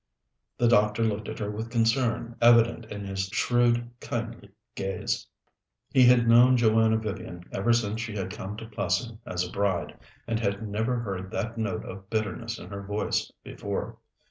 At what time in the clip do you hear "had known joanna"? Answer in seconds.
6.07-6.97